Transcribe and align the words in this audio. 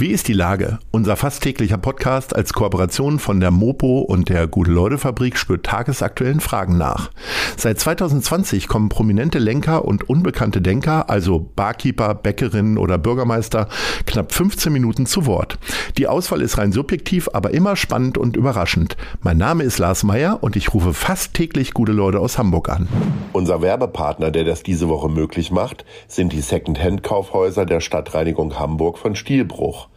Wie 0.00 0.12
ist 0.12 0.28
die 0.28 0.32
Lage? 0.32 0.78
Unser 0.92 1.16
fast 1.16 1.42
täglicher 1.42 1.76
Podcast 1.76 2.32
als 2.36 2.52
Kooperation 2.52 3.18
von 3.18 3.40
der 3.40 3.50
Mopo 3.50 3.98
und 3.98 4.28
der 4.28 4.46
Gute-Leute-Fabrik 4.46 5.36
spürt 5.36 5.66
tagesaktuellen 5.66 6.38
Fragen 6.38 6.78
nach. 6.78 7.10
Seit 7.56 7.80
2020 7.80 8.68
kommen 8.68 8.90
prominente 8.90 9.40
Lenker 9.40 9.84
und 9.84 10.08
unbekannte 10.08 10.62
Denker, 10.62 11.10
also 11.10 11.50
Barkeeper, 11.56 12.14
Bäckerinnen 12.14 12.78
oder 12.78 12.96
Bürgermeister, 12.96 13.66
knapp 14.06 14.32
15 14.32 14.72
Minuten 14.72 15.04
zu 15.04 15.26
Wort. 15.26 15.58
Die 15.96 16.06
Auswahl 16.06 16.42
ist 16.42 16.58
rein 16.58 16.70
subjektiv, 16.70 17.28
aber 17.32 17.50
immer 17.50 17.74
spannend 17.74 18.18
und 18.18 18.36
überraschend. 18.36 18.96
Mein 19.22 19.38
Name 19.38 19.64
ist 19.64 19.78
Lars 19.78 20.04
Meyer 20.04 20.38
und 20.44 20.54
ich 20.54 20.74
rufe 20.74 20.94
fast 20.94 21.34
täglich 21.34 21.74
gute 21.74 21.90
Leute 21.90 22.20
aus 22.20 22.38
Hamburg 22.38 22.68
an. 22.68 22.86
Unser 23.32 23.62
Werbepartner, 23.62 24.30
der 24.30 24.44
das 24.44 24.62
diese 24.62 24.88
Woche 24.88 25.08
möglich 25.08 25.50
macht, 25.50 25.84
sind 26.06 26.32
die 26.32 26.40
Second-Hand-Kaufhäuser 26.40 27.66
der 27.66 27.80
Stadtreinigung 27.80 28.60
Hamburg 28.60 28.98
von 28.98 29.16
Stielbruch. 29.16 29.87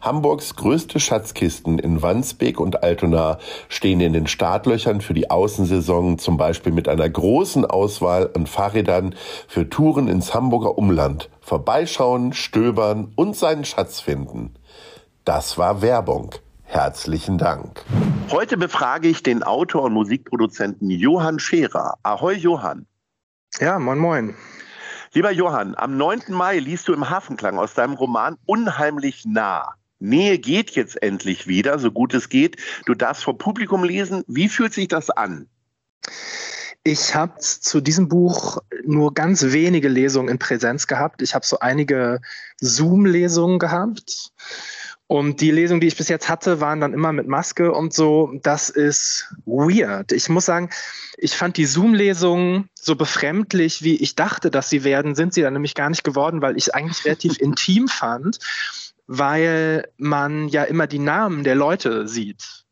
Hamburgs 0.00 0.56
größte 0.56 0.98
Schatzkisten 0.98 1.78
in 1.78 2.02
Wandsbek 2.02 2.58
und 2.58 2.82
Altona 2.82 3.38
stehen 3.68 4.00
in 4.00 4.12
den 4.12 4.26
Startlöchern 4.26 5.00
für 5.00 5.14
die 5.14 5.30
Außensaison, 5.30 6.18
zum 6.18 6.36
Beispiel 6.36 6.72
mit 6.72 6.88
einer 6.88 7.08
großen 7.08 7.64
Auswahl 7.64 8.30
an 8.34 8.46
Fahrrädern 8.46 9.14
für 9.48 9.68
Touren 9.68 10.08
ins 10.08 10.34
Hamburger 10.34 10.76
Umland. 10.76 11.30
Vorbeischauen, 11.40 12.32
stöbern 12.32 13.12
und 13.14 13.36
seinen 13.36 13.64
Schatz 13.64 14.00
finden. 14.00 14.54
Das 15.24 15.56
war 15.56 15.82
Werbung. 15.82 16.34
Herzlichen 16.64 17.38
Dank. 17.38 17.84
Heute 18.30 18.56
befrage 18.56 19.06
ich 19.06 19.22
den 19.22 19.42
Autor 19.42 19.84
und 19.84 19.92
Musikproduzenten 19.92 20.90
Johann 20.90 21.38
Scherer. 21.38 21.98
Ahoi 22.02 22.34
Johann. 22.34 22.86
Ja, 23.60 23.78
moin 23.78 23.98
moin. 23.98 24.34
Lieber 25.14 25.30
Johann, 25.30 25.74
am 25.74 25.98
9. 25.98 26.22
Mai 26.28 26.58
liest 26.58 26.88
du 26.88 26.94
im 26.94 27.10
Hafenklang 27.10 27.58
aus 27.58 27.74
deinem 27.74 27.92
Roman 27.92 28.38
Unheimlich 28.46 29.26
nah. 29.26 29.74
Nähe 29.98 30.38
geht 30.38 30.70
jetzt 30.70 31.02
endlich 31.02 31.46
wieder, 31.46 31.78
so 31.78 31.90
gut 31.90 32.14
es 32.14 32.30
geht. 32.30 32.56
Du 32.86 32.94
darfst 32.94 33.24
vor 33.24 33.36
Publikum 33.36 33.84
lesen. 33.84 34.24
Wie 34.26 34.48
fühlt 34.48 34.72
sich 34.72 34.88
das 34.88 35.10
an? 35.10 35.50
Ich 36.82 37.14
habe 37.14 37.38
zu 37.38 37.82
diesem 37.82 38.08
Buch 38.08 38.62
nur 38.84 39.12
ganz 39.12 39.42
wenige 39.52 39.88
Lesungen 39.88 40.30
in 40.30 40.38
Präsenz 40.38 40.86
gehabt. 40.86 41.20
Ich 41.20 41.34
habe 41.34 41.44
so 41.44 41.58
einige 41.58 42.22
Zoom-Lesungen 42.62 43.58
gehabt. 43.58 44.32
Und 45.06 45.40
die 45.40 45.50
Lesungen, 45.50 45.80
die 45.80 45.88
ich 45.88 45.96
bis 45.96 46.08
jetzt 46.08 46.28
hatte, 46.28 46.60
waren 46.60 46.80
dann 46.80 46.94
immer 46.94 47.12
mit 47.12 47.28
Maske 47.28 47.72
und 47.72 47.92
so. 47.92 48.32
Das 48.42 48.70
ist 48.70 49.32
weird. 49.44 50.12
Ich 50.12 50.28
muss 50.28 50.46
sagen, 50.46 50.70
ich 51.18 51.36
fand 51.36 51.56
die 51.58 51.66
Zoom-Lesungen 51.66 52.70
so 52.74 52.96
befremdlich, 52.96 53.82
wie 53.82 53.96
ich 53.96 54.14
dachte, 54.14 54.50
dass 54.50 54.70
sie 54.70 54.84
werden, 54.84 55.14
sind 55.14 55.34
sie 55.34 55.42
dann 55.42 55.52
nämlich 55.52 55.74
gar 55.74 55.90
nicht 55.90 56.04
geworden, 56.04 56.40
weil 56.40 56.56
ich 56.56 56.68
es 56.68 56.70
eigentlich 56.70 57.04
relativ 57.04 57.36
intim 57.40 57.88
fand, 57.88 58.38
weil 59.06 59.88
man 59.98 60.48
ja 60.48 60.64
immer 60.64 60.86
die 60.86 60.98
Namen 60.98 61.44
der 61.44 61.56
Leute 61.56 62.08
sieht. 62.08 62.64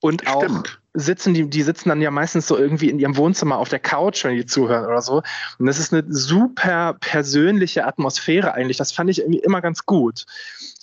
Und 0.00 0.26
auch 0.26 0.42
Stimmt 0.42 0.80
sitzen 0.96 1.34
die, 1.34 1.48
die 1.48 1.62
sitzen 1.62 1.90
dann 1.90 2.00
ja 2.00 2.10
meistens 2.10 2.46
so 2.46 2.56
irgendwie 2.56 2.88
in 2.88 2.98
ihrem 2.98 3.16
Wohnzimmer 3.16 3.58
auf 3.58 3.68
der 3.68 3.78
Couch, 3.78 4.24
wenn 4.24 4.34
die 4.34 4.46
zuhören 4.46 4.86
oder 4.86 5.02
so. 5.02 5.22
Und 5.58 5.66
das 5.66 5.78
ist 5.78 5.92
eine 5.92 6.04
super 6.08 6.96
persönliche 7.00 7.86
Atmosphäre 7.86 8.54
eigentlich. 8.54 8.78
Das 8.78 8.92
fand 8.92 9.10
ich 9.10 9.20
irgendwie 9.20 9.40
immer 9.40 9.60
ganz 9.60 9.84
gut. 9.84 10.24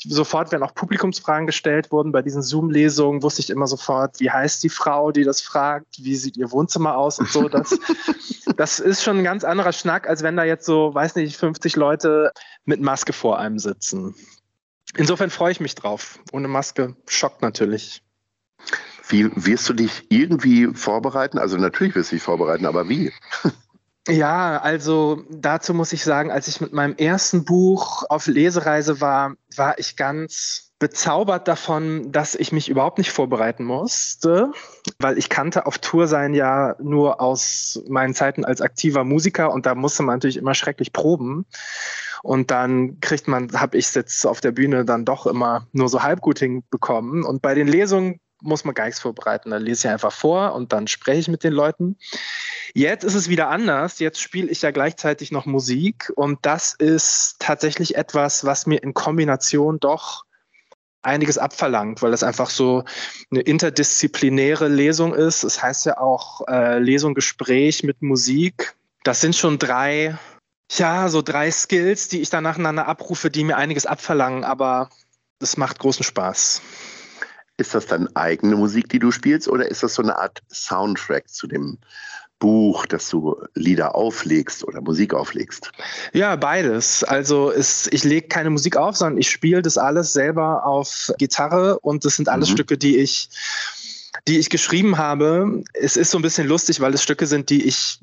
Sofort, 0.05 0.51
wenn 0.51 0.61
auch 0.61 0.75
Publikumsfragen 0.75 1.47
gestellt 1.47 1.91
wurden 1.91 2.11
bei 2.11 2.21
diesen 2.21 2.43
Zoom-Lesungen, 2.43 3.23
wusste 3.23 3.41
ich 3.41 3.49
immer 3.49 3.67
sofort, 3.67 4.19
wie 4.19 4.29
heißt 4.29 4.61
die 4.63 4.69
Frau, 4.69 5.11
die 5.11 5.23
das 5.23 5.41
fragt, 5.41 5.87
wie 5.97 6.15
sieht 6.15 6.37
ihr 6.37 6.51
Wohnzimmer 6.51 6.95
aus 6.95 7.19
und 7.19 7.29
so. 7.29 7.49
Das, 7.49 7.77
das 8.57 8.79
ist 8.79 9.03
schon 9.03 9.17
ein 9.17 9.23
ganz 9.23 9.43
anderer 9.43 9.73
Schnack, 9.73 10.07
als 10.07 10.21
wenn 10.21 10.37
da 10.37 10.43
jetzt 10.43 10.65
so, 10.65 10.93
weiß 10.93 11.15
nicht, 11.15 11.37
50 11.37 11.75
Leute 11.75 12.31
mit 12.65 12.81
Maske 12.81 13.13
vor 13.13 13.39
einem 13.39 13.57
sitzen. 13.57 14.13
Insofern 14.95 15.31
freue 15.31 15.51
ich 15.51 15.59
mich 15.59 15.73
drauf. 15.73 16.19
Ohne 16.31 16.47
Maske 16.47 16.95
schockt 17.07 17.41
natürlich. 17.41 18.03
Wie 19.07 19.29
wirst 19.35 19.67
du 19.69 19.73
dich 19.73 20.05
irgendwie 20.09 20.67
vorbereiten? 20.73 21.37
Also 21.37 21.57
natürlich 21.57 21.95
wirst 21.95 22.11
du 22.11 22.15
dich 22.15 22.23
vorbereiten, 22.23 22.65
aber 22.65 22.89
wie? 22.89 23.11
Ja, 24.09 24.59
also 24.59 25.23
dazu 25.29 25.73
muss 25.73 25.93
ich 25.93 26.03
sagen, 26.03 26.29
als 26.29 26.49
ich 26.49 26.59
mit 26.59 26.73
meinem 26.73 26.93
ersten 26.97 27.45
Buch 27.45 28.03
auf 28.09 28.27
Lesereise 28.27 28.99
war, 28.99 29.35
war 29.55 29.79
ich 29.79 29.95
ganz 29.95 30.73
bezaubert 30.77 31.47
davon, 31.47 32.11
dass 32.11 32.35
ich 32.35 32.51
mich 32.51 32.67
überhaupt 32.67 32.97
nicht 32.97 33.13
vorbereiten 33.13 33.63
musste, 33.63 34.51
weil 34.99 35.17
ich 35.17 35.29
kannte 35.29 35.65
auf 35.65 35.77
Tour 35.77 36.09
sein 36.09 36.33
ja 36.33 36.75
nur 36.81 37.21
aus 37.21 37.81
meinen 37.87 38.13
Zeiten 38.13 38.43
als 38.43 38.59
aktiver 38.59 39.05
Musiker 39.05 39.53
und 39.53 39.65
da 39.65 39.75
musste 39.75 40.03
man 40.03 40.15
natürlich 40.15 40.35
immer 40.35 40.53
schrecklich 40.53 40.91
proben. 40.91 41.45
Und 42.23 42.51
dann 42.51 42.99
kriegt 42.99 43.29
man, 43.29 43.49
habe 43.53 43.77
ich 43.77 43.95
jetzt 43.95 44.25
auf 44.25 44.41
der 44.41 44.51
Bühne 44.51 44.83
dann 44.83 45.05
doch 45.05 45.25
immer 45.25 45.67
nur 45.71 45.87
so 45.87 46.03
halb 46.03 46.19
gut 46.19 46.39
hinbekommen. 46.39 47.23
Und 47.23 47.41
bei 47.41 47.53
den 47.53 47.69
Lesungen 47.69 48.19
muss 48.43 48.65
man 48.65 48.75
gar 48.75 48.85
nichts 48.85 48.99
vorbereiten. 48.99 49.49
Da 49.49 49.57
lese 49.57 49.87
ich 49.87 49.91
einfach 49.91 50.11
vor 50.11 50.53
und 50.53 50.73
dann 50.73 50.87
spreche 50.87 51.19
ich 51.19 51.27
mit 51.27 51.43
den 51.43 51.53
Leuten. 51.53 51.97
Jetzt 52.73 53.03
ist 53.03 53.15
es 53.15 53.29
wieder 53.29 53.49
anders. 53.49 53.99
Jetzt 53.99 54.21
spiele 54.21 54.49
ich 54.49 54.61
ja 54.61 54.71
gleichzeitig 54.71 55.31
noch 55.31 55.45
Musik 55.45 56.11
und 56.15 56.39
das 56.43 56.73
ist 56.73 57.37
tatsächlich 57.39 57.95
etwas, 57.95 58.45
was 58.45 58.65
mir 58.65 58.83
in 58.83 58.93
Kombination 58.93 59.79
doch 59.79 60.25
einiges 61.03 61.37
abverlangt, 61.37 62.01
weil 62.01 62.13
es 62.13 62.23
einfach 62.23 62.49
so 62.49 62.83
eine 63.29 63.41
interdisziplinäre 63.41 64.67
Lesung 64.67 65.13
ist. 65.13 65.43
Es 65.43 65.55
das 65.55 65.63
heißt 65.63 65.85
ja 65.85 65.97
auch 65.97 66.41
äh, 66.47 66.79
Lesung, 66.79 67.13
Gespräch 67.13 67.83
mit 67.83 68.01
Musik. 68.01 68.75
Das 69.03 69.21
sind 69.21 69.35
schon 69.35 69.59
drei, 69.59 70.17
ja, 70.71 71.09
so 71.09 71.21
drei 71.21 71.51
Skills, 71.51 72.07
die 72.07 72.21
ich 72.21 72.29
dann 72.29 72.43
nacheinander 72.43 72.87
abrufe, 72.87 73.29
die 73.29 73.43
mir 73.43 73.57
einiges 73.57 73.85
abverlangen, 73.85 74.43
aber 74.43 74.89
es 75.39 75.57
macht 75.57 75.79
großen 75.79 76.03
Spaß. 76.03 76.61
Ist 77.57 77.75
das 77.75 77.85
dann 77.85 78.13
eigene 78.15 78.55
Musik, 78.55 78.89
die 78.89 78.99
du 78.99 79.11
spielst, 79.11 79.47
oder 79.47 79.69
ist 79.69 79.83
das 79.83 79.95
so 79.95 80.01
eine 80.01 80.17
Art 80.17 80.41
Soundtrack 80.51 81.29
zu 81.29 81.47
dem 81.47 81.77
Buch, 82.39 82.85
dass 82.85 83.09
du 83.09 83.37
Lieder 83.53 83.95
auflegst 83.95 84.65
oder 84.65 84.81
Musik 84.81 85.13
auflegst? 85.13 85.71
Ja, 86.13 86.35
beides. 86.35 87.03
Also 87.03 87.51
es, 87.51 87.87
ich 87.91 88.03
lege 88.03 88.27
keine 88.27 88.49
Musik 88.49 88.75
auf, 88.75 88.97
sondern 88.97 89.17
ich 89.17 89.29
spiele 89.29 89.61
das 89.61 89.77
alles 89.77 90.13
selber 90.13 90.65
auf 90.65 91.11
Gitarre 91.17 91.79
und 91.79 92.03
das 92.03 92.17
sind 92.17 92.27
alles 92.27 92.49
mhm. 92.49 92.53
Stücke, 92.53 92.77
die 92.77 92.97
ich 92.97 93.29
die 94.27 94.39
ich 94.39 94.49
geschrieben 94.49 94.97
habe. 94.97 95.63
Es 95.73 95.97
ist 95.97 96.11
so 96.11 96.17
ein 96.17 96.21
bisschen 96.21 96.47
lustig, 96.47 96.79
weil 96.81 96.93
es 96.93 97.03
Stücke 97.03 97.27
sind, 97.27 97.49
die 97.49 97.63
ich 97.65 97.99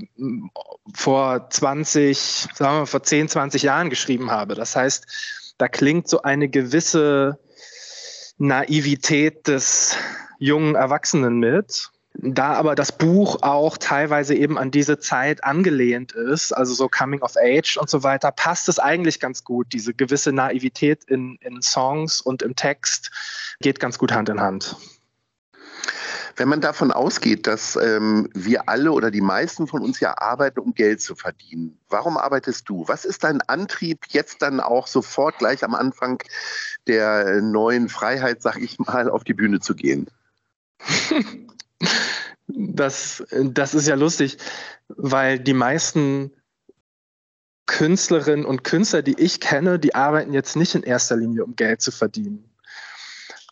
vor 0.94 1.48
20, 1.50 2.48
sagen 2.54 2.78
wir 2.78 2.86
vor 2.86 3.02
10, 3.02 3.28
20 3.28 3.62
Jahren 3.62 3.90
geschrieben 3.90 4.30
habe. 4.30 4.54
Das 4.54 4.74
heißt, 4.74 5.06
da 5.58 5.68
klingt 5.68 6.08
so 6.08 6.22
eine 6.22 6.48
gewisse 6.48 7.38
Naivität 8.40 9.46
des 9.48 9.96
jungen 10.38 10.74
Erwachsenen 10.74 11.38
mit. 11.38 11.90
Da 12.14 12.54
aber 12.54 12.74
das 12.74 12.90
Buch 12.90 13.42
auch 13.42 13.76
teilweise 13.76 14.34
eben 14.34 14.58
an 14.58 14.70
diese 14.70 14.98
Zeit 14.98 15.44
angelehnt 15.44 16.12
ist, 16.12 16.50
also 16.52 16.74
so 16.74 16.88
Coming 16.88 17.20
of 17.20 17.36
Age 17.36 17.76
und 17.76 17.88
so 17.90 18.02
weiter, 18.02 18.32
passt 18.32 18.68
es 18.68 18.78
eigentlich 18.78 19.20
ganz 19.20 19.44
gut. 19.44 19.68
Diese 19.72 19.92
gewisse 19.92 20.32
Naivität 20.32 21.04
in, 21.04 21.36
in 21.42 21.60
Songs 21.60 22.22
und 22.22 22.42
im 22.42 22.56
Text 22.56 23.10
geht 23.60 23.78
ganz 23.78 23.98
gut 23.98 24.10
Hand 24.10 24.30
in 24.30 24.40
Hand. 24.40 24.74
Wenn 26.40 26.48
man 26.48 26.62
davon 26.62 26.90
ausgeht, 26.90 27.46
dass 27.46 27.76
ähm, 27.76 28.30
wir 28.32 28.66
alle 28.70 28.92
oder 28.92 29.10
die 29.10 29.20
meisten 29.20 29.66
von 29.66 29.82
uns 29.82 30.00
ja 30.00 30.16
arbeiten, 30.16 30.60
um 30.60 30.72
Geld 30.72 31.02
zu 31.02 31.14
verdienen, 31.14 31.78
warum 31.90 32.16
arbeitest 32.16 32.66
du? 32.66 32.88
Was 32.88 33.04
ist 33.04 33.24
dein 33.24 33.42
Antrieb, 33.42 34.06
jetzt 34.08 34.40
dann 34.40 34.58
auch 34.58 34.86
sofort 34.86 35.36
gleich 35.36 35.62
am 35.64 35.74
Anfang 35.74 36.22
der 36.86 37.42
neuen 37.42 37.90
Freiheit, 37.90 38.40
sag 38.40 38.56
ich 38.56 38.78
mal, 38.78 39.10
auf 39.10 39.22
die 39.22 39.34
Bühne 39.34 39.60
zu 39.60 39.74
gehen? 39.74 40.06
das, 42.46 43.22
das 43.30 43.74
ist 43.74 43.86
ja 43.86 43.96
lustig, 43.96 44.38
weil 44.88 45.38
die 45.38 45.52
meisten 45.52 46.30
Künstlerinnen 47.66 48.46
und 48.46 48.64
Künstler, 48.64 49.02
die 49.02 49.20
ich 49.20 49.40
kenne, 49.40 49.78
die 49.78 49.94
arbeiten 49.94 50.32
jetzt 50.32 50.56
nicht 50.56 50.74
in 50.74 50.84
erster 50.84 51.16
Linie, 51.16 51.44
um 51.44 51.54
Geld 51.54 51.82
zu 51.82 51.90
verdienen 51.90 52.49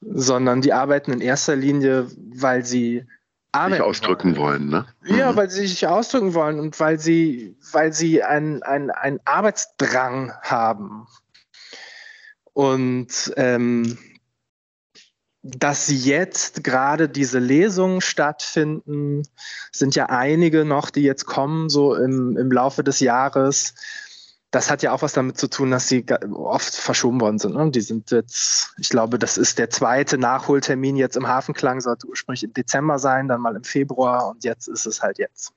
sondern 0.00 0.60
die 0.60 0.72
arbeiten 0.72 1.12
in 1.12 1.20
erster 1.20 1.56
Linie, 1.56 2.08
weil 2.34 2.64
sie 2.64 3.04
arbeiten 3.52 3.74
sich 3.74 3.82
ausdrücken 3.82 4.36
wollen. 4.36 4.68
ne? 4.68 4.86
Ja, 5.04 5.32
mhm. 5.32 5.36
weil 5.36 5.50
sie 5.50 5.66
sich 5.66 5.86
ausdrücken 5.86 6.34
wollen 6.34 6.60
und 6.60 6.78
weil 6.80 6.98
sie, 6.98 7.56
weil 7.72 7.92
sie 7.92 8.22
einen 8.22 8.62
ein 8.62 9.20
Arbeitsdrang 9.24 10.32
haben. 10.42 11.06
Und 12.52 13.32
ähm, 13.36 13.98
dass 15.42 15.88
jetzt 15.88 16.64
gerade 16.64 17.08
diese 17.08 17.38
Lesungen 17.38 18.00
stattfinden, 18.00 19.22
sind 19.72 19.94
ja 19.94 20.06
einige 20.06 20.64
noch, 20.64 20.90
die 20.90 21.02
jetzt 21.02 21.26
kommen, 21.26 21.68
so 21.68 21.94
im, 21.94 22.36
im 22.36 22.50
Laufe 22.50 22.82
des 22.82 23.00
Jahres. 23.00 23.74
Das 24.50 24.70
hat 24.70 24.82
ja 24.82 24.92
auch 24.92 25.02
was 25.02 25.12
damit 25.12 25.36
zu 25.36 25.48
tun, 25.48 25.70
dass 25.70 25.88
sie 25.88 26.06
oft 26.32 26.74
verschoben 26.74 27.20
worden 27.20 27.38
sind. 27.38 27.54
Ne? 27.54 27.70
Die 27.70 27.80
sind 27.80 28.10
jetzt, 28.10 28.72
ich 28.78 28.88
glaube, 28.88 29.18
das 29.18 29.36
ist 29.36 29.58
der 29.58 29.68
zweite 29.68 30.16
Nachholtermin 30.16 30.96
jetzt 30.96 31.16
im 31.16 31.28
Hafenklang, 31.28 31.80
sollte 31.80 32.06
ursprünglich 32.06 32.44
im 32.44 32.54
Dezember 32.54 32.98
sein, 32.98 33.28
dann 33.28 33.42
mal 33.42 33.56
im 33.56 33.64
Februar 33.64 34.28
und 34.28 34.44
jetzt 34.44 34.68
ist 34.68 34.86
es 34.86 35.02
halt 35.02 35.18
jetzt. 35.18 35.52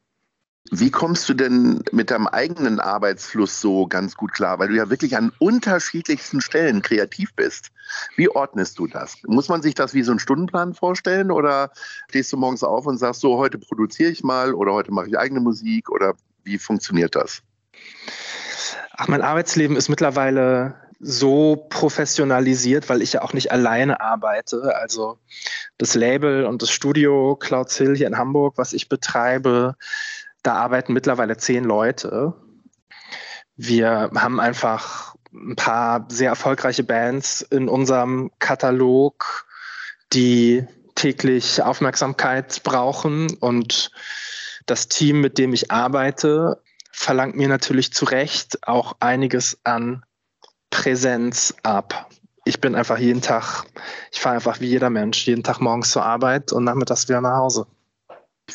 Wie 0.70 0.92
kommst 0.92 1.28
du 1.28 1.34
denn 1.34 1.84
mit 1.92 2.12
deinem 2.12 2.28
eigenen 2.28 2.80
Arbeitsfluss 2.80 3.60
so 3.60 3.88
ganz 3.88 4.16
gut 4.16 4.32
klar? 4.32 4.60
Weil 4.60 4.68
du 4.68 4.76
ja 4.76 4.90
wirklich 4.92 5.18
an 5.18 5.32
unterschiedlichsten 5.40 6.40
Stellen 6.40 6.84
kreativ 6.84 7.34
bist. 7.34 7.72
Wie 8.16 8.30
ordnest 8.30 8.78
du 8.78 8.86
das? 8.86 9.18
Muss 9.26 9.50
man 9.50 9.64
sich 9.64 9.74
das 9.74 9.94
wie 9.96 10.04
so 10.04 10.12
einen 10.12 10.20
Stundenplan 10.20 10.76
vorstellen 10.76 11.32
oder 11.32 11.72
stehst 12.10 12.32
du 12.32 12.38
morgens 12.38 12.64
auf 12.64 12.86
und 12.86 13.00
sagst 13.00 13.22
so, 13.22 13.38
heute 13.38 13.58
produziere 13.58 14.12
ich 14.12 14.24
mal 14.24 14.54
oder 14.54 14.74
heute 14.74 14.92
mache 14.92 15.08
ich 15.08 15.18
eigene 15.18 15.40
Musik 15.40 15.90
oder 15.90 16.14
wie 16.44 16.60
funktioniert 16.60 17.16
das? 17.16 17.42
Ach, 18.94 19.08
mein 19.08 19.22
Arbeitsleben 19.22 19.76
ist 19.78 19.90
mittlerweile 19.90 20.76
so 21.00 21.68
professionalisiert, 21.70 22.90
weil 22.90 23.02
ich 23.02 23.14
ja 23.14 23.22
auch 23.24 23.34
nicht 23.34 23.52
alleine 23.52 24.02
arbeite. 24.02 24.76
Also 24.76 25.18
das 25.78 25.96
Label 25.96 26.46
und 26.46 26.62
das 26.62 26.70
Studio 26.70 27.36
Cloud 27.36 27.72
Hill 27.72 27.96
hier 27.96 28.08
in 28.08 28.18
Hamburg, 28.18 28.58
was 28.58 28.74
ich 28.74 28.88
betreibe, 28.88 29.76
da 30.44 30.54
arbeiten 30.54 30.94
mittlerweile 30.94 31.38
zehn 31.38 31.64
Leute. 31.64 32.34
Wir 33.56 34.12
haben 34.16 34.40
einfach 34.40 35.16
ein 35.34 35.56
paar 35.56 36.08
sehr 36.10 36.30
erfolgreiche 36.30 36.84
Bands 36.84 37.42
in 37.42 37.68
unserem 37.68 38.32
Katalog, 38.40 39.46
die 40.14 40.66
täglich 40.96 41.64
Aufmerksamkeit 41.64 42.64
brauchen. 42.64 43.36
Und 43.40 43.92
das 44.66 44.88
Team, 44.88 45.22
mit 45.22 45.38
dem 45.38 45.54
ich 45.54 45.72
arbeite, 45.72 46.62
verlangt 46.92 47.36
mir 47.36 47.48
natürlich 47.48 47.94
zu 47.94 48.06
Recht 48.06 48.68
auch 48.68 48.96
einiges 49.00 49.60
an 49.64 50.04
Präsenz 50.70 51.54
ab. 51.64 52.10
Ich 52.46 52.60
bin 52.60 52.76
einfach 52.76 52.98
jeden 52.98 53.22
Tag, 53.22 53.66
ich 54.12 54.20
fahre 54.20 54.36
einfach 54.36 54.60
wie 54.60 54.68
jeder 54.68 54.90
Mensch, 54.90 55.26
jeden 55.28 55.44
Tag 55.44 55.60
morgens 55.60 55.92
zur 55.92 56.04
Arbeit 56.04 56.52
und 56.52 56.64
nachmittags 56.64 57.08
wieder 57.08 57.22
nach 57.22 57.38
Hause. 57.38 57.68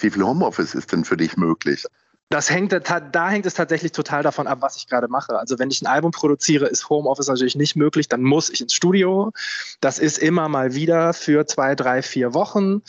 Wie 0.01 0.11
viel 0.11 0.23
Homeoffice 0.23 0.75
ist 0.75 0.93
denn 0.93 1.05
für 1.05 1.17
dich 1.17 1.37
möglich? 1.37 1.85
Das 2.29 2.51
hängt, 2.51 2.73
da 2.73 3.31
hängt 3.31 3.47
es 3.47 3.55
tatsächlich 3.55 3.93
total 3.93 4.25
davon 4.25 4.49
ab, 4.49 4.59
was 4.61 4.77
ich 4.77 4.89
gerade 4.89 5.07
mache. 5.07 5.39
Also 5.39 5.61
wenn 5.61 5.71
ich 5.71 5.81
ein 5.81 5.87
Album 5.87 6.11
produziere, 6.11 6.67
ist 6.67 6.91
Homeoffice 6.91 7.29
natürlich 7.29 7.55
nicht 7.55 7.77
möglich, 7.77 8.09
dann 8.09 8.23
muss 8.23 8.51
ich 8.51 8.61
ins 8.61 8.75
Studio. 8.75 9.33
Das 9.81 10.01
ist 10.01 10.19
immer 10.19 10.49
mal 10.49 10.75
wieder 10.75 11.13
für 11.13 11.47
zwei, 11.47 11.77
drei, 11.77 12.03
vier 12.03 12.35
Wochen. 12.35 12.83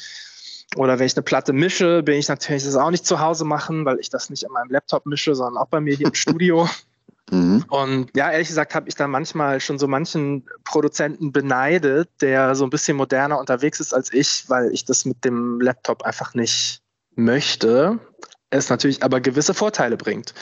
Oder 0.76 1.00
wenn 1.00 1.06
ich 1.06 1.16
eine 1.16 1.24
Platte 1.24 1.54
mische, 1.54 2.04
bin 2.04 2.16
ich 2.16 2.28
natürlich 2.28 2.66
das 2.66 2.76
auch 2.76 2.92
nicht 2.92 3.06
zu 3.06 3.20
Hause 3.20 3.46
machen, 3.46 3.86
weil 3.86 4.00
ich 4.00 4.10
das 4.10 4.30
nicht 4.30 4.46
an 4.46 4.52
meinem 4.52 4.70
Laptop 4.70 5.06
mische, 5.06 5.34
sondern 5.34 5.62
auch 5.62 5.68
bei 5.68 5.80
mir 5.80 5.96
hier 5.96 6.08
im 6.08 6.14
Studio. 6.16 6.68
Mhm. 7.32 7.66
Und 7.70 8.10
ja, 8.16 8.32
ehrlich 8.32 8.48
gesagt 8.48 8.74
habe 8.76 8.88
ich 8.88 8.96
da 8.96 9.08
manchmal 9.08 9.60
schon 9.60 9.80
so 9.80 9.88
manchen 9.88 10.46
Produzenten 10.64 11.32
beneidet, 11.32 12.10
der 12.22 12.56
so 12.56 12.64
ein 12.64 12.70
bisschen 12.70 12.98
moderner 12.98 13.40
unterwegs 13.40 13.80
ist 13.80 13.94
als 13.94 14.14
ich, 14.14 14.46
weil 14.48 14.72
ich 14.72 14.86
das 14.86 15.06
mit 15.06 15.24
dem 15.26 15.60
Laptop 15.60 16.04
einfach 16.04 16.34
nicht 16.34 16.82
möchte. 17.16 18.00
Es 18.50 18.70
natürlich 18.70 19.04
aber 19.04 19.20
gewisse 19.20 19.54
Vorteile 19.54 19.98
bringt. 19.98 20.34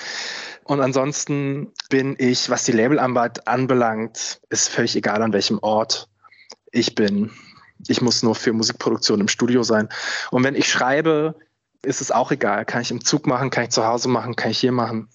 Und 0.64 0.80
ansonsten 0.80 1.72
bin 1.90 2.16
ich, 2.18 2.50
was 2.50 2.64
die 2.64 2.72
Labelarbeit 2.72 3.48
anbelangt, 3.48 4.42
ist 4.50 4.70
völlig 4.70 4.96
egal, 4.96 5.22
an 5.22 5.34
welchem 5.34 5.60
Ort 5.60 6.08
ich 6.72 6.96
bin. 6.96 7.32
Ich 7.88 8.02
muss 8.02 8.24
nur 8.24 8.36
für 8.36 8.54
Musikproduktion 8.54 9.22
im 9.22 9.28
Studio 9.28 9.64
sein. 9.64 9.90
Und 10.32 10.44
wenn 10.44 10.56
ich 10.56 10.70
schreibe, 10.70 11.36
ist 11.84 12.02
es 12.02 12.12
auch 12.12 12.32
egal. 12.32 12.66
Kann 12.66 12.82
ich 12.82 12.92
im 12.92 13.04
Zug 13.04 13.28
machen, 13.28 13.50
kann 13.50 13.66
ich 13.66 13.70
zu 13.70 13.86
Hause 13.86 14.10
machen, 14.10 14.36
kann 14.36 14.52
ich 14.52 14.60
hier 14.60 14.72
machen. 14.72 15.10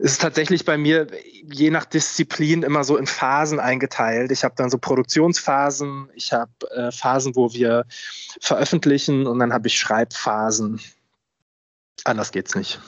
Es 0.00 0.12
ist 0.12 0.22
tatsächlich 0.22 0.64
bei 0.64 0.78
mir 0.78 1.08
je 1.42 1.70
nach 1.70 1.84
Disziplin 1.84 2.62
immer 2.62 2.84
so 2.84 2.96
in 2.96 3.06
Phasen 3.06 3.58
eingeteilt. 3.58 4.30
Ich 4.30 4.44
habe 4.44 4.54
dann 4.56 4.70
so 4.70 4.78
Produktionsphasen, 4.78 6.08
ich 6.14 6.32
habe 6.32 6.52
äh, 6.70 6.92
Phasen, 6.92 7.34
wo 7.34 7.52
wir 7.52 7.84
veröffentlichen 8.40 9.26
und 9.26 9.40
dann 9.40 9.52
habe 9.52 9.66
ich 9.66 9.78
Schreibphasen. 9.78 10.80
Anders 12.04 12.30
geht's 12.30 12.54
nicht. 12.54 12.80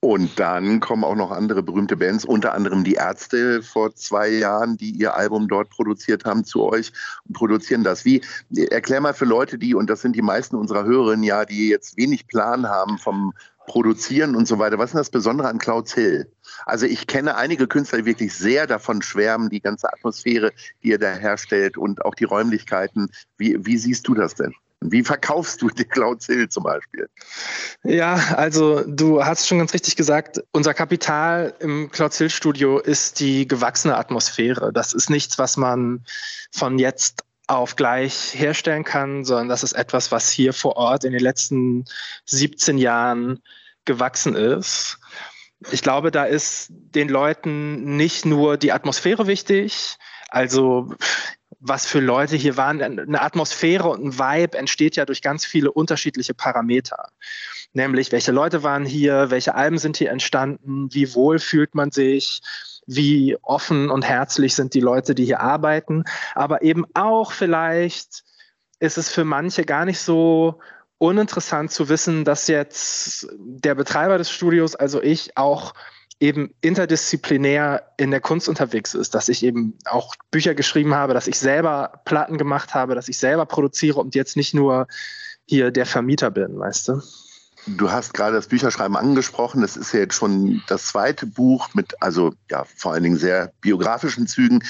Und 0.00 0.38
dann 0.38 0.78
kommen 0.78 1.02
auch 1.02 1.16
noch 1.16 1.32
andere 1.32 1.60
berühmte 1.60 1.96
Bands, 1.96 2.24
unter 2.24 2.54
anderem 2.54 2.84
die 2.84 2.94
Ärzte 2.94 3.64
vor 3.64 3.96
zwei 3.96 4.28
Jahren, 4.28 4.76
die 4.76 4.90
ihr 4.90 5.16
Album 5.16 5.48
dort 5.48 5.70
produziert 5.70 6.24
haben, 6.24 6.44
zu 6.44 6.62
euch 6.62 6.92
und 7.26 7.34
produzieren 7.34 7.82
das. 7.82 8.04
Wie, 8.04 8.22
erklär 8.70 9.00
mal 9.00 9.12
für 9.12 9.24
Leute, 9.24 9.58
die, 9.58 9.74
und 9.74 9.90
das 9.90 10.00
sind 10.00 10.14
die 10.14 10.22
meisten 10.22 10.54
unserer 10.54 10.84
Hörerinnen 10.84 11.24
ja, 11.24 11.44
die 11.44 11.68
jetzt 11.68 11.96
wenig 11.96 12.28
Plan 12.28 12.68
haben 12.68 12.98
vom 12.98 13.32
Produzieren 13.66 14.36
und 14.36 14.46
so 14.46 14.60
weiter. 14.60 14.78
Was 14.78 14.90
ist 14.90 14.98
das 14.98 15.10
Besondere 15.10 15.48
an 15.48 15.58
Clouds 15.58 15.92
Hill? 15.94 16.30
Also 16.64 16.86
ich 16.86 17.08
kenne 17.08 17.36
einige 17.36 17.66
Künstler, 17.66 17.98
die 17.98 18.06
wirklich 18.06 18.34
sehr 18.34 18.68
davon 18.68 19.02
schwärmen, 19.02 19.50
die 19.50 19.60
ganze 19.60 19.92
Atmosphäre, 19.92 20.52
die 20.82 20.90
ihr 20.90 20.98
da 20.98 21.12
herstellt 21.12 21.76
und 21.76 22.04
auch 22.04 22.14
die 22.14 22.24
Räumlichkeiten. 22.24 23.10
Wie, 23.36 23.66
wie 23.66 23.76
siehst 23.76 24.06
du 24.06 24.14
das 24.14 24.36
denn? 24.36 24.54
Wie 24.80 25.02
verkaufst 25.02 25.60
du 25.60 25.68
die 25.68 25.84
Cloud 25.84 26.22
Hill 26.24 26.48
zum 26.48 26.62
Beispiel? 26.62 27.08
Ja, 27.82 28.14
also 28.36 28.84
du 28.86 29.24
hast 29.24 29.48
schon 29.48 29.58
ganz 29.58 29.74
richtig 29.74 29.96
gesagt, 29.96 30.40
unser 30.52 30.72
Kapital 30.72 31.54
im 31.58 31.90
Cloud 31.90 32.14
Hill 32.14 32.30
Studio 32.30 32.78
ist 32.78 33.18
die 33.18 33.48
gewachsene 33.48 33.96
Atmosphäre. 33.96 34.72
Das 34.72 34.92
ist 34.92 35.10
nichts, 35.10 35.38
was 35.38 35.56
man 35.56 36.04
von 36.52 36.78
jetzt 36.78 37.24
auf 37.48 37.76
gleich 37.76 38.34
herstellen 38.34 38.84
kann, 38.84 39.24
sondern 39.24 39.48
das 39.48 39.62
ist 39.62 39.72
etwas, 39.72 40.12
was 40.12 40.30
hier 40.30 40.52
vor 40.52 40.76
Ort 40.76 41.04
in 41.04 41.12
den 41.12 41.22
letzten 41.22 41.86
17 42.26 42.78
Jahren 42.78 43.42
gewachsen 43.84 44.36
ist. 44.36 44.98
Ich 45.70 45.82
glaube, 45.82 46.12
da 46.12 46.24
ist 46.24 46.68
den 46.70 47.08
Leuten 47.08 47.96
nicht 47.96 48.26
nur 48.26 48.58
die 48.58 48.70
Atmosphäre 48.70 49.26
wichtig, 49.26 49.96
also 50.28 50.94
was 51.60 51.86
für 51.86 52.00
Leute 52.00 52.36
hier 52.36 52.56
waren. 52.56 52.80
Eine 52.82 53.20
Atmosphäre 53.20 53.88
und 53.88 54.04
ein 54.04 54.18
Vibe 54.18 54.58
entsteht 54.58 54.96
ja 54.96 55.04
durch 55.04 55.22
ganz 55.22 55.44
viele 55.44 55.72
unterschiedliche 55.72 56.34
Parameter. 56.34 57.08
Nämlich, 57.72 58.12
welche 58.12 58.32
Leute 58.32 58.62
waren 58.62 58.84
hier, 58.84 59.30
welche 59.30 59.54
Alben 59.54 59.78
sind 59.78 59.96
hier 59.96 60.10
entstanden, 60.10 60.88
wie 60.92 61.14
wohl 61.14 61.38
fühlt 61.38 61.74
man 61.74 61.90
sich, 61.90 62.40
wie 62.86 63.36
offen 63.42 63.90
und 63.90 64.04
herzlich 64.04 64.54
sind 64.54 64.74
die 64.74 64.80
Leute, 64.80 65.14
die 65.14 65.26
hier 65.26 65.40
arbeiten. 65.40 66.04
Aber 66.34 66.62
eben 66.62 66.86
auch 66.94 67.32
vielleicht 67.32 68.24
ist 68.80 68.96
es 68.96 69.10
für 69.10 69.24
manche 69.24 69.64
gar 69.64 69.84
nicht 69.84 70.00
so 70.00 70.60
uninteressant 70.98 71.70
zu 71.70 71.88
wissen, 71.88 72.24
dass 72.24 72.48
jetzt 72.48 73.28
der 73.38 73.74
Betreiber 73.74 74.18
des 74.18 74.30
Studios, 74.30 74.74
also 74.74 75.02
ich, 75.02 75.36
auch 75.36 75.74
eben 76.20 76.52
interdisziplinär 76.60 77.92
in 77.96 78.10
der 78.10 78.20
Kunst 78.20 78.48
unterwegs 78.48 78.94
ist, 78.94 79.14
dass 79.14 79.28
ich 79.28 79.44
eben 79.44 79.78
auch 79.84 80.14
Bücher 80.30 80.54
geschrieben 80.54 80.94
habe, 80.94 81.14
dass 81.14 81.28
ich 81.28 81.38
selber 81.38 82.00
Platten 82.04 82.38
gemacht 82.38 82.74
habe, 82.74 82.94
dass 82.94 83.08
ich 83.08 83.18
selber 83.18 83.46
produziere 83.46 84.00
und 84.00 84.14
jetzt 84.14 84.36
nicht 84.36 84.54
nur 84.54 84.88
hier 85.46 85.70
der 85.70 85.86
Vermieter 85.86 86.30
bin, 86.30 86.58
weißt 86.58 86.88
du? 86.88 87.02
Du 87.66 87.90
hast 87.90 88.14
gerade 88.14 88.36
das 88.36 88.48
Bücherschreiben 88.48 88.96
angesprochen. 88.96 89.60
Das 89.60 89.76
ist 89.76 89.92
ja 89.92 90.00
jetzt 90.00 90.14
schon 90.14 90.62
das 90.68 90.86
zweite 90.86 91.26
Buch 91.26 91.68
mit, 91.74 91.94
also 92.00 92.32
ja, 92.50 92.64
vor 92.64 92.92
allen 92.92 93.02
Dingen 93.02 93.16
sehr 93.16 93.52
biografischen 93.60 94.26
Zügen. 94.26 94.64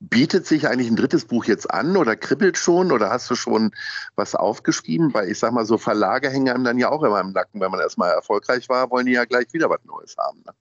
Bietet 0.00 0.46
sich 0.46 0.66
eigentlich 0.66 0.88
ein 0.88 0.96
drittes 0.96 1.24
Buch 1.24 1.44
jetzt 1.44 1.70
an 1.70 1.96
oder 1.96 2.16
kribbelt 2.16 2.58
schon 2.58 2.90
oder 2.90 3.10
hast 3.10 3.30
du 3.30 3.36
schon 3.36 3.70
was 4.16 4.34
aufgeschrieben? 4.34 5.14
Weil 5.14 5.30
ich 5.30 5.38
sag 5.38 5.52
mal, 5.52 5.64
so 5.64 5.78
Verlage 5.78 6.28
hängen 6.28 6.48
einem 6.48 6.64
dann 6.64 6.78
ja 6.78 6.90
auch 6.90 7.04
immer 7.04 7.20
im 7.20 7.32
Nacken. 7.32 7.60
Wenn 7.60 7.70
man 7.70 7.80
erstmal 7.80 8.10
erfolgreich 8.10 8.68
war, 8.68 8.90
wollen 8.90 9.06
die 9.06 9.12
ja 9.12 9.24
gleich 9.24 9.52
wieder 9.52 9.70
was 9.70 9.84
Neues 9.84 10.16
haben. 10.18 10.42
Ne? 10.44 10.52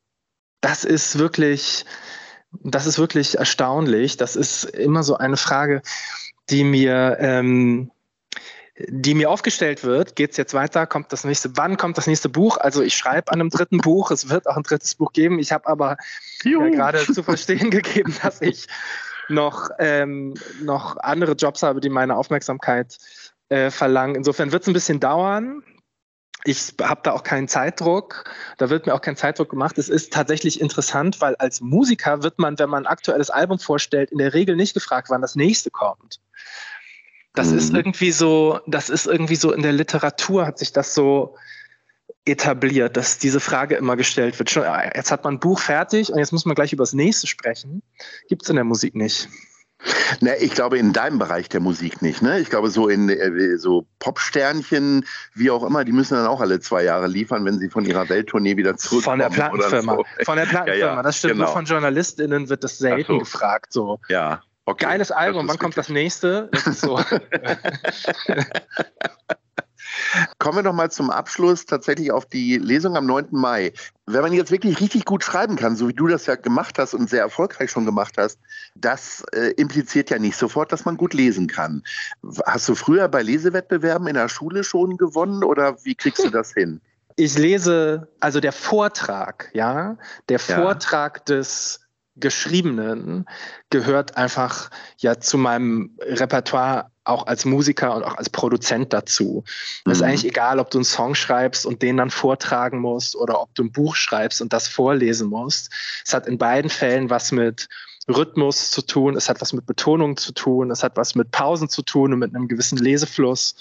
Das 0.61 0.85
ist 0.85 1.17
wirklich, 1.17 1.85
das 2.51 2.85
ist 2.85 2.99
wirklich 2.99 3.37
erstaunlich. 3.37 4.17
Das 4.17 4.35
ist 4.35 4.63
immer 4.63 5.03
so 5.03 5.17
eine 5.17 5.37
Frage, 5.37 5.81
die 6.49 6.63
mir, 6.63 7.17
ähm, 7.19 7.91
die 8.87 9.15
mir 9.15 9.29
aufgestellt 9.29 9.83
wird. 9.83 10.15
Geht 10.15 10.31
es 10.31 10.37
jetzt 10.37 10.53
weiter? 10.53 10.85
Kommt 10.85 11.11
das 11.11 11.23
nächste? 11.23 11.55
Wann 11.57 11.77
kommt 11.77 11.97
das 11.97 12.07
nächste 12.07 12.29
Buch? 12.29 12.57
Also 12.57 12.81
ich 12.81 12.95
schreibe 12.95 13.31
an 13.31 13.41
einem 13.41 13.49
dritten 13.49 13.77
Buch. 13.81 14.11
Es 14.11 14.29
wird 14.29 14.47
auch 14.47 14.57
ein 14.57 14.63
drittes 14.63 14.95
Buch 14.95 15.11
geben. 15.13 15.39
Ich 15.39 15.51
habe 15.51 15.67
aber 15.67 15.97
ja, 16.43 16.69
gerade 16.69 17.05
zu 17.05 17.23
verstehen 17.23 17.71
gegeben, 17.71 18.15
dass 18.21 18.41
ich 18.41 18.67
noch, 19.27 19.69
ähm, 19.79 20.35
noch 20.61 20.97
andere 20.97 21.33
Jobs 21.33 21.63
habe, 21.63 21.79
die 21.79 21.89
meine 21.89 22.15
Aufmerksamkeit 22.15 22.97
äh, 23.49 23.71
verlangen. 23.71 24.15
Insofern 24.15 24.51
wird 24.51 24.63
es 24.63 24.67
ein 24.67 24.73
bisschen 24.73 24.99
dauern 24.99 25.63
ich 26.43 26.73
habe 26.81 27.01
da 27.03 27.11
auch 27.11 27.23
keinen 27.23 27.47
Zeitdruck, 27.47 28.23
da 28.57 28.69
wird 28.69 28.85
mir 28.85 28.93
auch 28.93 29.01
kein 29.01 29.15
Zeitdruck 29.15 29.49
gemacht. 29.49 29.77
Es 29.77 29.89
ist 29.89 30.11
tatsächlich 30.11 30.59
interessant, 30.59 31.21
weil 31.21 31.35
als 31.35 31.61
Musiker 31.61 32.23
wird 32.23 32.39
man, 32.39 32.57
wenn 32.57 32.69
man 32.69 32.85
ein 32.85 32.91
aktuelles 32.91 33.29
Album 33.29 33.59
vorstellt, 33.59 34.11
in 34.11 34.17
der 34.17 34.33
Regel 34.33 34.55
nicht 34.55 34.73
gefragt, 34.73 35.09
wann 35.09 35.21
das 35.21 35.35
nächste 35.35 35.69
kommt. 35.69 36.19
Das 37.33 37.47
mhm. 37.47 37.57
ist 37.57 37.73
irgendwie 37.73 38.11
so, 38.11 38.59
das 38.67 38.89
ist 38.89 39.05
irgendwie 39.05 39.35
so 39.35 39.51
in 39.51 39.61
der 39.61 39.71
Literatur 39.71 40.45
hat 40.45 40.59
sich 40.59 40.73
das 40.73 40.95
so 40.95 41.35
etabliert, 42.25 42.97
dass 42.97 43.17
diese 43.17 43.39
Frage 43.39 43.75
immer 43.75 43.95
gestellt 43.95 44.37
wird. 44.37 44.49
Schon, 44.49 44.63
jetzt 44.95 45.11
hat 45.11 45.23
man 45.23 45.35
ein 45.35 45.39
Buch 45.39 45.59
fertig 45.59 46.11
und 46.11 46.19
jetzt 46.19 46.31
muss 46.31 46.45
man 46.45 46.55
gleich 46.55 46.73
über 46.73 46.83
das 46.83 46.93
nächste 46.93 47.27
sprechen. 47.27 47.81
Gibt 48.27 48.43
es 48.43 48.49
in 48.49 48.55
der 48.55 48.65
Musik 48.65 48.95
nicht. 48.95 49.27
Na, 50.19 50.31
ich 50.39 50.51
glaube 50.51 50.77
in 50.77 50.93
deinem 50.93 51.19
Bereich 51.19 51.49
der 51.49 51.59
Musik 51.59 52.01
nicht. 52.01 52.21
Ne? 52.21 52.39
Ich 52.39 52.49
glaube 52.49 52.69
so 52.69 52.87
in 52.87 53.09
äh, 53.09 53.57
so 53.57 53.85
Popsternchen, 53.99 55.05
wie 55.33 55.49
auch 55.49 55.63
immer, 55.63 55.83
die 55.83 55.91
müssen 55.91 56.15
dann 56.15 56.27
auch 56.27 56.41
alle 56.41 56.59
zwei 56.59 56.83
Jahre 56.83 57.07
liefern, 57.07 57.45
wenn 57.45 57.59
sie 57.59 57.69
von 57.69 57.85
ihrer 57.85 58.09
Welttournee 58.09 58.57
wieder 58.57 58.77
zurückkommen. 58.77 59.21
Von 59.21 59.29
der 59.29 59.29
Plattenfirma. 59.29 59.95
So. 59.95 60.05
Von 60.25 60.37
der 60.37 60.45
Plattenfirma. 60.45 60.91
Ja, 60.91 60.95
ja, 60.95 61.03
das 61.03 61.17
stimmt. 61.17 61.33
genau. 61.33 61.45
Nur 61.45 61.53
von 61.53 61.65
JournalistInnen 61.65 62.49
wird 62.49 62.63
das 62.63 62.77
selten 62.77 63.13
so. 63.13 63.19
gefragt. 63.19 63.73
So. 63.73 63.99
Ja. 64.09 64.41
Okay. 64.65 64.85
Geiles 64.85 65.11
Album, 65.11 65.47
wann 65.47 65.57
kommt 65.57 65.75
das 65.75 65.89
nächste? 65.89 66.49
Das 66.51 66.67
ist 66.67 66.81
so. 66.81 66.99
Kommen 70.39 70.57
wir 70.57 70.63
noch 70.63 70.73
mal 70.73 70.91
zum 70.91 71.09
Abschluss 71.09 71.65
tatsächlich 71.65 72.11
auf 72.11 72.25
die 72.25 72.57
Lesung 72.57 72.95
am 72.95 73.05
9. 73.05 73.27
Mai. 73.31 73.73
Wenn 74.05 74.21
man 74.21 74.33
jetzt 74.33 74.51
wirklich 74.51 74.79
richtig 74.79 75.05
gut 75.05 75.23
schreiben 75.23 75.55
kann, 75.55 75.75
so 75.75 75.87
wie 75.87 75.93
du 75.93 76.07
das 76.07 76.25
ja 76.25 76.35
gemacht 76.35 76.77
hast 76.77 76.93
und 76.93 77.09
sehr 77.09 77.21
erfolgreich 77.21 77.71
schon 77.71 77.85
gemacht 77.85 78.15
hast, 78.17 78.39
das 78.75 79.23
äh, 79.31 79.51
impliziert 79.51 80.09
ja 80.09 80.19
nicht 80.19 80.35
sofort, 80.35 80.71
dass 80.71 80.85
man 80.85 80.97
gut 80.97 81.13
lesen 81.13 81.47
kann. 81.47 81.83
Hast 82.45 82.67
du 82.67 82.75
früher 82.75 83.07
bei 83.07 83.21
Lesewettbewerben 83.23 84.07
in 84.07 84.15
der 84.15 84.29
Schule 84.29 84.63
schon 84.63 84.97
gewonnen 84.97 85.43
oder 85.43 85.77
wie 85.83 85.95
kriegst 85.95 86.23
du 86.23 86.29
das 86.29 86.51
hin? 86.53 86.81
ich 87.17 87.37
lese, 87.37 88.07
also 88.19 88.39
der 88.39 88.51
Vortrag, 88.51 89.49
ja, 89.53 89.97
der 90.29 90.39
Ja. 90.47 90.55
Vortrag 90.61 91.25
des 91.25 91.81
Geschriebenen 92.15 93.25
gehört 93.69 94.17
einfach 94.17 94.69
ja 94.97 95.19
zu 95.19 95.37
meinem 95.37 95.97
Repertoire 95.99 96.90
auch 97.03 97.25
als 97.27 97.45
Musiker 97.45 97.95
und 97.95 98.03
auch 98.03 98.17
als 98.17 98.29
Produzent 98.29 98.93
dazu. 98.93 99.43
Es 99.85 99.93
ist 99.93 99.97
Mhm. 99.99 100.07
eigentlich 100.07 100.25
egal, 100.25 100.59
ob 100.59 100.69
du 100.69 100.77
einen 100.77 100.85
Song 100.85 101.15
schreibst 101.15 101.65
und 101.65 101.81
den 101.81 101.97
dann 101.97 102.11
vortragen 102.11 102.79
musst 102.79 103.15
oder 103.15 103.41
ob 103.41 103.53
du 103.55 103.63
ein 103.63 103.71
Buch 103.71 103.95
schreibst 103.95 104.41
und 104.41 104.53
das 104.53 104.67
vorlesen 104.67 105.29
musst. 105.29 105.71
Es 106.05 106.13
hat 106.13 106.27
in 106.27 106.37
beiden 106.37 106.69
Fällen 106.69 107.09
was 107.09 107.31
mit 107.31 107.67
Rhythmus 108.07 108.71
zu 108.71 108.81
tun, 108.81 109.15
es 109.15 109.29
hat 109.29 109.41
was 109.41 109.53
mit 109.53 109.65
Betonung 109.65 110.17
zu 110.17 110.31
tun, 110.31 110.71
es 110.71 110.83
hat 110.83 110.97
was 110.97 111.15
mit 111.15 111.31
Pausen 111.31 111.69
zu 111.69 111.81
tun 111.81 112.13
und 112.13 112.19
mit 112.19 112.35
einem 112.35 112.47
gewissen 112.47 112.77
Lesefluss. 112.77 113.55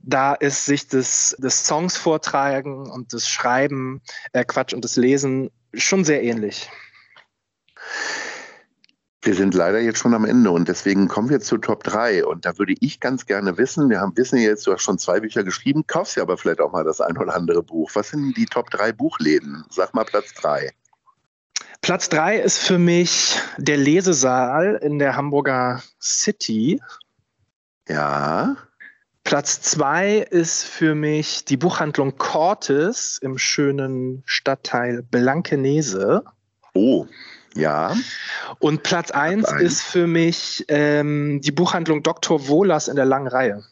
Da 0.00 0.34
ist 0.34 0.64
sich 0.64 0.88
das, 0.88 1.36
das 1.38 1.64
Songs 1.66 1.96
vortragen 1.96 2.90
und 2.90 3.12
das 3.12 3.28
Schreiben, 3.28 4.02
äh 4.32 4.44
Quatsch, 4.44 4.74
und 4.74 4.84
das 4.84 4.96
Lesen 4.96 5.50
schon 5.74 6.04
sehr 6.04 6.22
ähnlich. 6.22 6.68
Wir 9.28 9.34
sind 9.34 9.52
leider 9.52 9.78
jetzt 9.78 9.98
schon 9.98 10.14
am 10.14 10.24
Ende 10.24 10.50
und 10.50 10.68
deswegen 10.68 11.06
kommen 11.06 11.28
wir 11.28 11.40
zu 11.40 11.58
Top 11.58 11.84
3. 11.84 12.24
Und 12.24 12.46
da 12.46 12.56
würde 12.56 12.74
ich 12.80 12.98
ganz 12.98 13.26
gerne 13.26 13.58
wissen, 13.58 13.90
wir 13.90 14.00
haben 14.00 14.16
wissen 14.16 14.38
jetzt, 14.38 14.66
du 14.66 14.72
hast 14.72 14.80
schon 14.80 14.98
zwei 14.98 15.20
Bücher 15.20 15.44
geschrieben, 15.44 15.86
kaufst 15.86 16.16
ja 16.16 16.22
aber 16.22 16.38
vielleicht 16.38 16.62
auch 16.62 16.72
mal 16.72 16.82
das 16.82 17.02
ein 17.02 17.18
oder 17.18 17.34
andere 17.34 17.62
Buch. 17.62 17.90
Was 17.92 18.08
sind 18.08 18.34
die 18.38 18.46
Top 18.46 18.70
3 18.70 18.92
Buchläden? 18.92 19.66
Sag 19.68 19.92
mal 19.92 20.06
Platz 20.06 20.32
3. 20.32 20.70
Platz 21.82 22.08
drei 22.08 22.38
ist 22.38 22.56
für 22.56 22.78
mich 22.78 23.38
der 23.58 23.76
Lesesaal 23.76 24.76
in 24.76 24.98
der 24.98 25.14
Hamburger 25.14 25.82
City. 26.00 26.80
Ja. 27.86 28.56
Platz 29.24 29.60
zwei 29.60 30.26
ist 30.30 30.64
für 30.64 30.94
mich 30.94 31.44
die 31.44 31.58
Buchhandlung 31.58 32.16
Cortes 32.16 33.18
im 33.20 33.36
schönen 33.36 34.22
Stadtteil 34.24 35.02
Blankenese. 35.02 36.24
Oh, 36.72 37.06
ja. 37.54 37.96
Und 38.58 38.82
Platz 38.82 39.10
eins 39.10 39.46
eins. 39.46 39.62
ist 39.62 39.82
für 39.82 40.06
mich 40.06 40.64
ähm, 40.68 41.40
die 41.42 41.52
Buchhandlung 41.52 42.02
Dr. 42.02 42.48
Wohlers 42.48 42.88
in 42.88 42.96
der 42.96 43.06
langen 43.06 43.28
Reihe. 43.28 43.64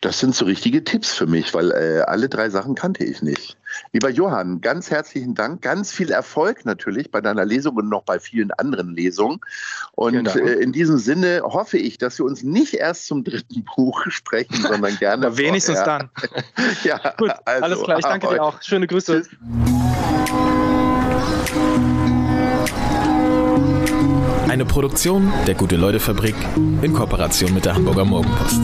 Das 0.00 0.18
sind 0.18 0.34
so 0.34 0.46
richtige 0.46 0.82
Tipps 0.82 1.12
für 1.12 1.26
mich, 1.26 1.52
weil 1.52 1.70
äh, 1.72 2.00
alle 2.06 2.28
drei 2.28 2.48
Sachen 2.48 2.74
kannte 2.74 3.04
ich 3.04 3.20
nicht. 3.22 3.58
Lieber 3.92 4.08
Johann, 4.08 4.60
ganz 4.60 4.90
herzlichen 4.90 5.34
Dank, 5.34 5.60
ganz 5.62 5.92
viel 5.92 6.10
Erfolg 6.10 6.64
natürlich 6.64 7.10
bei 7.10 7.20
deiner 7.20 7.44
Lesung 7.44 7.76
und 7.76 7.88
noch 7.88 8.02
bei 8.02 8.18
vielen 8.18 8.50
anderen 8.52 8.94
Lesungen. 8.94 9.40
Und 9.92 10.34
äh, 10.36 10.54
in 10.54 10.72
diesem 10.72 10.98
Sinne 10.98 11.42
hoffe 11.44 11.76
ich, 11.76 11.98
dass 11.98 12.18
wir 12.18 12.24
uns 12.24 12.42
nicht 12.42 12.74
erst 12.74 13.06
zum 13.06 13.24
dritten 13.24 13.64
Buch 13.76 14.04
sprechen, 14.08 14.54
sondern 14.62 14.96
gerne. 14.96 15.26
Aber 15.26 15.36
wenigstens 15.36 15.78
vorher. 15.78 16.10
dann. 16.10 16.44
Ja, 16.84 17.14
Gut, 17.18 17.32
also, 17.44 17.64
alles 17.64 17.82
klar. 17.82 17.98
Ich 17.98 18.04
danke 18.04 18.28
dir 18.28 18.42
auch. 18.42 18.62
Schöne 18.62 18.86
Grüße. 18.86 19.22
Tschüss. 19.22 19.28
Eine 24.50 24.64
Produktion 24.64 25.32
der 25.46 25.54
Gute-Leute-Fabrik 25.54 26.34
in 26.82 26.92
Kooperation 26.92 27.54
mit 27.54 27.66
der 27.66 27.76
Hamburger 27.76 28.04
Morgenpost. 28.04 28.60